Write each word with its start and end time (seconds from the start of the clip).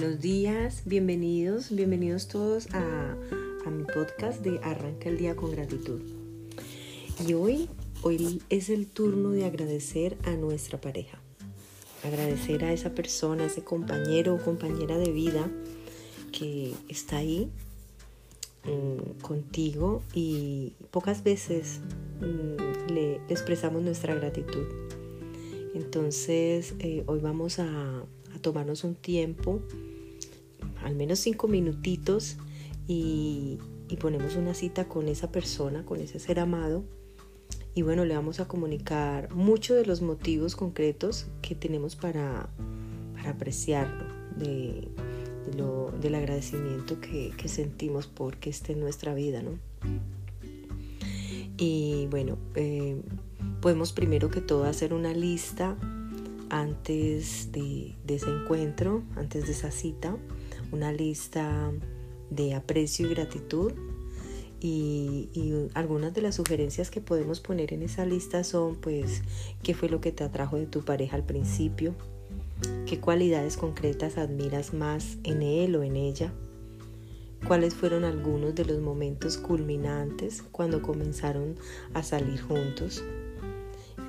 Buenos 0.00 0.20
días, 0.22 0.82
bienvenidos, 0.86 1.70
bienvenidos 1.70 2.26
todos 2.26 2.68
a, 2.72 3.18
mi 3.70 3.84
podcast 3.84 4.40
de 4.40 4.58
Arranca 4.62 5.10
el 5.10 5.18
día 5.18 5.36
con 5.36 5.50
gratitud. 5.50 6.00
Y 7.28 7.34
hoy, 7.34 7.68
hoy 8.00 8.40
es 8.48 8.70
el 8.70 8.86
turno 8.86 9.28
de 9.32 9.44
agradecer 9.44 10.16
a 10.24 10.30
nuestra 10.30 10.80
pareja. 10.80 11.20
Agradecer 12.02 12.64
a 12.64 12.72
esa 12.72 12.94
persona, 12.94 13.44
a 13.44 13.46
ese 13.48 13.62
compañero 13.62 14.34
o 14.36 14.38
compañera 14.38 14.96
de 14.96 15.12
vida 15.12 15.50
que 16.32 16.72
está 16.88 17.18
ahí 17.18 17.50
mm, 18.64 19.20
contigo 19.20 20.02
y 20.14 20.72
pocas 20.90 21.22
veces 21.22 21.80
mm, 22.22 22.90
le 22.90 23.16
expresamos 23.28 23.82
nuestra 23.82 24.14
gratitud. 24.14 24.64
Entonces, 25.74 26.72
eh, 26.78 27.04
hoy 27.06 27.20
vamos 27.20 27.58
a 27.58 28.06
tomarnos 28.40 28.84
un 28.84 28.94
tiempo, 28.94 29.60
al 30.84 30.94
menos 30.94 31.18
cinco 31.18 31.48
minutitos, 31.48 32.36
y, 32.86 33.58
ponemos 34.00 34.36
una 34.36 34.54
cita 34.54 34.88
con 34.88 35.08
esa 35.08 35.30
persona, 35.30 35.84
con 35.84 36.00
ese 36.00 36.18
ser 36.18 36.40
amado. 36.40 36.84
Y 37.74 37.82
bueno, 37.82 38.04
le 38.04 38.14
vamos 38.14 38.40
a 38.40 38.48
comunicar 38.48 39.32
muchos 39.34 39.76
de 39.76 39.84
los 39.84 40.00
motivos 40.00 40.56
concretos 40.56 41.26
que 41.42 41.54
tenemos 41.54 41.96
para, 41.96 42.48
apreciarlo, 43.26 44.04
de, 44.36 44.88
del 46.00 46.14
agradecimiento 46.14 47.00
que, 47.00 47.32
sentimos 47.46 48.06
porque 48.06 48.50
esté 48.50 48.72
en 48.72 48.80
nuestra 48.80 49.12
vida, 49.14 49.42
¿no? 49.42 49.58
Y 51.58 52.06
bueno, 52.10 52.38
eh, 52.54 53.02
podemos 53.60 53.92
primero 53.92 54.30
que 54.30 54.40
todo 54.40 54.64
hacer 54.64 54.94
una 54.94 55.12
lista 55.12 55.76
antes 56.48 57.52
de, 57.52 57.94
ese 58.08 58.28
encuentro, 58.28 59.02
antes 59.16 59.46
de 59.46 59.52
esa 59.52 59.70
cita, 59.70 60.16
una 60.72 60.92
lista 60.92 61.72
de 62.30 62.54
aprecio 62.54 63.06
y 63.06 63.10
gratitud. 63.10 63.72
Y, 64.62 65.28
algunas 65.74 66.12
de 66.12 66.20
las 66.20 66.34
sugerencias 66.34 66.90
que 66.90 67.00
podemos 67.00 67.40
poner 67.40 67.72
en 67.72 67.82
esa 67.82 68.04
lista 68.04 68.44
son, 68.44 68.76
pues, 68.76 69.22
qué 69.62 69.74
fue 69.74 69.88
lo 69.88 70.00
que 70.00 70.12
te 70.12 70.22
atrajo 70.24 70.56
de 70.56 70.66
tu 70.66 70.84
pareja 70.84 71.16
al 71.16 71.24
principio, 71.24 71.94
qué 72.86 73.00
cualidades 73.00 73.56
concretas 73.56 74.18
admiras 74.18 74.74
más 74.74 75.16
en 75.24 75.42
él 75.42 75.76
o 75.76 75.82
en 75.82 75.96
ella, 75.96 76.32
cuáles 77.46 77.74
fueron 77.74 78.04
algunos 78.04 78.54
de 78.54 78.66
los 78.66 78.80
momentos 78.80 79.38
culminantes 79.38 80.42
cuando 80.52 80.82
comenzaron 80.82 81.56
a 81.94 82.02
salir 82.02 82.40
juntos 82.42 83.02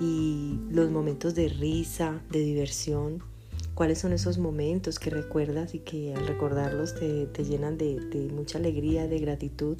y 0.00 0.58
los 0.70 0.90
momentos 0.90 1.34
de 1.34 1.48
risa, 1.48 2.22
de 2.30 2.40
diversión. 2.40 3.22
¿Cuáles 3.80 4.00
son 4.00 4.12
esos 4.12 4.36
momentos 4.36 4.98
que 4.98 5.08
recuerdas 5.08 5.74
y 5.74 5.78
que 5.78 6.14
al 6.14 6.26
recordarlos 6.26 6.94
te, 6.96 7.44
llenan 7.44 7.78
de, 7.78 7.98
de 7.98 8.30
mucha 8.30 8.58
alegría, 8.58 9.08
de 9.08 9.18
gratitud? 9.18 9.78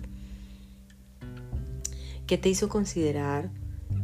¿Qué 2.27 2.39
te 2.39 2.49
hizo 2.49 2.71
considerar 2.71 3.51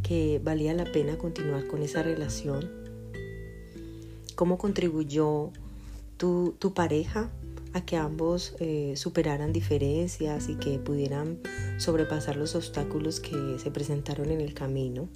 que 0.03 0.39
valía 0.45 0.75
la 0.75 0.85
pena 0.85 1.17
continuar 1.17 1.67
con 1.67 1.81
esa 1.81 2.03
relación? 2.03 2.71
¿Cómo 4.35 4.59
contribuyó 4.59 5.51
tu, 6.19 6.55
tu 6.59 6.75
pareja 6.75 7.31
a 7.73 7.87
que 7.87 7.97
ambos 7.97 8.55
eh, 8.61 8.93
superaran 8.97 9.55
diferencias 9.55 10.51
y 10.51 10.57
que 10.57 10.79
pudieran 10.79 11.39
sobrepasar 11.79 12.37
los 12.37 12.55
obstáculos 12.55 13.19
que 13.19 13.59
se 13.59 13.71
presentaron 13.71 14.31
en 14.31 14.43
el 14.43 14.53
camino? 14.53 15.09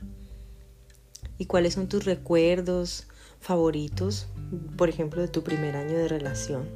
y 1.41 1.47
cuáles 1.47 1.73
son 1.73 1.89
tus 1.89 2.05
recuerdos 2.05 3.07
favoritos, 3.41 4.27
por 4.77 4.89
ejemplo, 4.89 5.21
de 5.21 5.29
tu 5.29 5.43
primer 5.43 5.77
año 5.77 5.97
de 5.97 6.09
relación. 6.09 6.69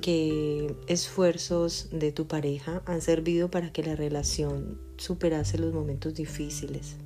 ¿Qué 0.00 0.74
esfuerzos 0.86 1.88
de 1.92 2.12
tu 2.12 2.26
pareja 2.26 2.82
han 2.86 3.00
servido 3.00 3.50
para 3.50 3.72
que 3.72 3.82
la 3.82 3.96
relación 3.96 4.78
superase 4.96 5.58
los 5.58 5.74
momentos 5.74 6.14
difíciles? 6.14 6.96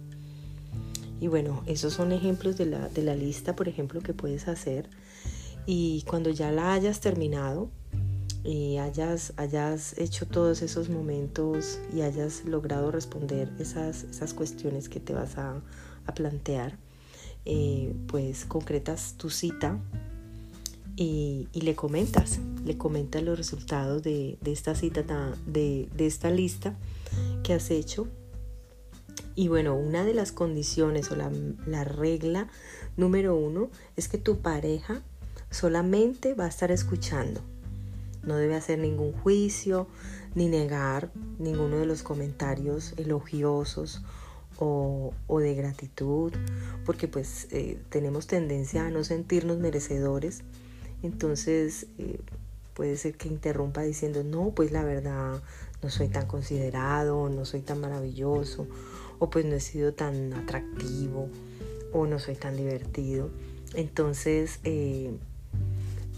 Y 1.20 1.28
bueno, 1.28 1.62
esos 1.66 1.94
son 1.94 2.12
ejemplos 2.12 2.56
de 2.56 2.66
la, 2.66 2.88
de 2.88 3.02
la 3.02 3.14
lista, 3.14 3.56
por 3.56 3.68
ejemplo, 3.68 4.00
que 4.00 4.12
puedes 4.12 4.48
hacer. 4.48 4.88
Y 5.66 6.02
cuando 6.08 6.30
ya 6.30 6.50
la 6.50 6.74
hayas 6.74 7.00
terminado, 7.00 7.70
y 8.44 8.78
hayas, 8.78 9.32
hayas 9.36 9.96
hecho 9.98 10.26
todos 10.26 10.62
esos 10.62 10.88
momentos 10.88 11.78
y 11.94 12.00
hayas 12.00 12.44
logrado 12.44 12.90
responder 12.90 13.52
esas, 13.58 14.04
esas 14.04 14.34
cuestiones 14.34 14.88
que 14.88 15.00
te 15.00 15.12
vas 15.12 15.38
a, 15.38 15.60
a 16.06 16.14
plantear, 16.14 16.76
eh, 17.44 17.94
pues 18.06 18.44
concretas 18.44 19.14
tu 19.16 19.30
cita 19.30 19.78
y, 20.96 21.48
le 21.52 21.74
comentas, 21.74 22.38
le 22.64 22.76
comentas 22.76 23.22
los 23.22 23.36
resultados 23.36 24.02
de, 24.02 24.38
esta 24.44 24.74
cita, 24.74 25.02
de, 25.46 25.88
esta 25.98 26.30
lista 26.30 26.74
que 27.42 27.54
has 27.54 27.70
hecho. 27.70 28.08
Y 29.34 29.48
bueno, 29.48 29.74
una 29.74 30.04
de 30.04 30.14
las 30.14 30.30
condiciones 30.30 31.10
o 31.10 31.16
la 31.16 31.84
regla 31.84 32.48
número 32.96 33.34
uno 33.34 33.70
es 33.96 34.08
que 34.08 34.18
tu 34.18 34.38
pareja 34.38 35.02
solamente 35.50 36.34
va 36.34 36.44
a 36.44 36.48
estar 36.48 36.70
escuchando. 36.70 37.40
No 38.22 38.36
debe 38.36 38.54
hacer 38.54 38.78
ningún 38.78 39.12
juicio 39.12 39.88
ni 40.34 40.48
negar 40.48 41.10
ninguno 41.38 41.78
de 41.78 41.86
los 41.86 42.02
comentarios 42.02 42.94
elogiosos 42.96 44.02
o, 44.58 45.12
de 45.40 45.54
gratitud, 45.54 46.32
porque 46.84 47.08
pues 47.08 47.48
eh, 47.50 47.78
tenemos 47.88 48.26
tendencia 48.26 48.86
a 48.86 48.90
no 48.90 49.04
sentirnos 49.04 49.58
merecedores. 49.58 50.42
Entonces 51.02 51.86
eh, 51.98 52.20
puede 52.74 52.96
ser 52.96 53.14
que 53.14 53.28
interrumpa 53.28 53.82
diciendo, 53.82 54.22
no, 54.22 54.50
pues 54.50 54.72
la 54.72 54.84
verdad 54.84 55.42
no 55.82 55.90
soy 55.90 56.08
tan 56.08 56.26
considerado, 56.26 57.28
no 57.28 57.44
soy 57.44 57.60
tan 57.60 57.80
maravilloso, 57.80 58.66
o 59.18 59.30
pues 59.30 59.44
no 59.44 59.54
he 59.54 59.60
sido 59.60 59.94
tan 59.94 60.32
atractivo, 60.32 61.28
o 61.92 62.06
no 62.06 62.18
soy 62.18 62.36
tan 62.36 62.56
divertido. 62.56 63.30
Entonces, 63.74 64.60
eh, 64.64 65.12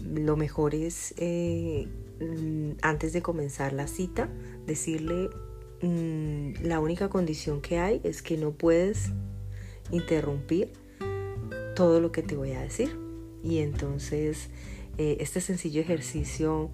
lo 0.03 0.37
mejor 0.37 0.75
es, 0.75 1.15
antes 2.81 3.13
de 3.13 3.21
comenzar 3.21 3.73
la 3.73 3.87
cita, 3.87 4.29
decirle 4.67 5.29
Mm, 5.81 6.63
la 6.63 6.79
única 6.79 7.09
condición 7.09 7.61
que 7.61 7.79
hay 7.79 8.01
es 8.03 8.21
que 8.21 8.37
no 8.37 8.51
puedes 8.51 9.11
interrumpir 9.91 10.71
todo 11.75 11.99
lo 11.99 12.11
que 12.11 12.23
te 12.23 12.35
voy 12.35 12.53
a 12.53 12.61
decir. 12.61 12.97
Y 13.43 13.59
entonces 13.59 14.49
eh, 14.97 15.17
este 15.19 15.41
sencillo 15.41 15.81
ejercicio 15.81 16.71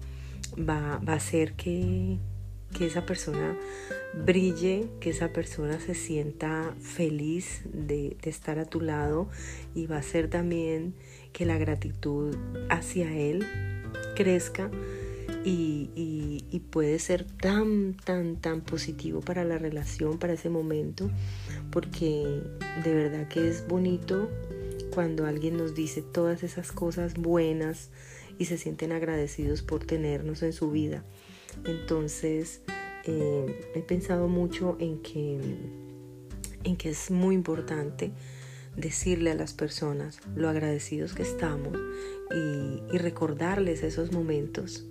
va, 0.58 1.00
a 1.06 1.12
hacer 1.12 1.54
que, 1.54 2.18
esa 2.80 3.04
persona 3.04 3.56
brille, 4.24 4.88
que 5.00 5.10
esa 5.10 5.32
persona 5.32 5.78
se 5.78 5.94
sienta 5.94 6.74
feliz 6.80 7.62
de, 7.64 8.16
de, 8.22 8.30
estar 8.30 8.58
a 8.58 8.64
tu 8.64 8.80
lado 8.80 9.28
y 9.74 9.86
va 9.86 9.96
a 9.96 9.98
hacer 10.00 10.28
también 10.28 10.94
que 11.32 11.44
la 11.44 11.58
gratitud 11.58 12.34
hacia 12.70 13.14
él 13.14 13.46
crezca 14.16 14.70
y, 15.44 16.62
puede 16.70 16.98
ser 16.98 17.24
tan, 17.24 17.94
tan, 18.04 18.36
tan 18.36 18.62
positivo 18.62 19.20
para 19.20 19.44
la 19.44 19.58
relación, 19.58 20.18
para 20.18 20.32
ese 20.32 20.48
momento, 20.48 21.10
porque 21.70 22.42
de 22.82 22.94
verdad 22.94 23.28
que 23.28 23.48
es 23.48 23.66
bonito 23.68 24.30
cuando 24.94 25.26
alguien 25.26 25.56
nos 25.56 25.74
dice 25.74 26.02
todas 26.02 26.42
esas 26.42 26.72
cosas 26.72 27.14
buenas 27.14 27.90
y 28.38 28.46
se 28.46 28.56
sienten 28.56 28.92
agradecidos 28.92 29.62
por 29.62 29.84
tenernos 29.84 30.42
en 30.42 30.52
su 30.52 30.70
vida. 30.70 31.04
Entonces, 31.64 32.62
eh, 33.04 33.70
he 33.74 33.80
pensado 33.80 34.28
mucho 34.28 34.76
en 34.80 35.02
que, 35.02 35.38
en 36.64 36.76
que 36.76 36.90
es 36.90 37.10
muy 37.10 37.34
importante 37.34 38.12
decirle 38.76 39.30
a 39.30 39.34
las 39.34 39.52
personas 39.52 40.20
lo 40.34 40.48
agradecidos 40.48 41.12
que 41.12 41.22
estamos 41.22 41.78
y 42.94 42.96
recordarles 42.96 43.82
esos 43.82 44.12
momentos 44.12 44.86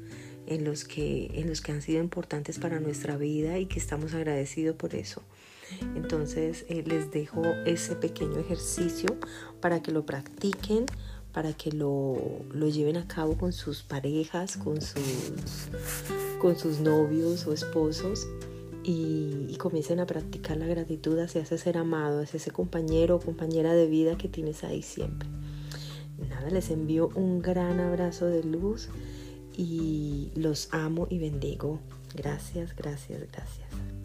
en 0.53 0.65
los 0.65 0.83
que, 0.83 1.31
en 1.33 1.47
los 1.47 1.61
que 1.61 1.71
han 1.71 1.81
sido 1.81 2.01
importantes 2.01 2.59
para 2.59 2.79
nuestra 2.79 3.17
vida 3.17 3.57
y 3.57 3.65
que 3.65 3.79
estamos 3.79 4.13
agradecidos 4.13 4.75
por 4.75 4.95
eso. 4.95 5.21
Entonces 5.95 6.65
eh, 6.67 6.83
les 6.85 7.11
dejo 7.11 7.41
ese 7.65 7.95
pequeño 7.95 8.39
ejercicio 8.39 9.17
para 9.61 9.81
que 9.81 9.91
lo 9.91 10.05
practiquen, 10.05 10.85
para 11.31 11.53
que 11.53 11.71
lo, 11.71 12.17
lleven 12.53 12.97
a 12.97 13.07
cabo 13.07 13.37
con 13.37 13.53
sus 13.53 13.81
parejas, 13.83 14.57
con 14.57 14.81
sus, 14.81 15.69
con 16.39 16.57
sus 16.57 16.79
novios 16.79 17.47
o 17.47 17.53
esposos 17.53 18.27
y, 18.83 19.45
y, 19.47 19.55
comiencen 19.57 20.01
a 20.01 20.05
practicar 20.05 20.57
la 20.57 20.65
gratitud 20.65 21.17
hacia 21.19 21.41
ese 21.41 21.57
ser 21.57 21.77
amado, 21.77 22.21
hacia 22.21 22.37
ese 22.37 22.51
compañero 22.51 23.15
o 23.15 23.19
compañera 23.19 23.73
de 23.73 23.87
vida 23.87 24.17
que 24.17 24.27
tienes 24.27 24.65
ahí 24.65 24.81
siempre. 24.81 25.29
Nada, 26.29 26.49
les 26.49 26.69
envío 26.69 27.09
un 27.15 27.41
gran 27.41 27.79
abrazo 27.79 28.25
de 28.25 28.43
luz 28.43 28.89
y 29.57 30.31
los 30.35 30.69
amo 30.71 31.07
y 31.09 31.19
bendigo. 31.19 31.79
Gracias, 32.15 32.75
gracias, 32.75 33.21
gracias. 33.31 34.00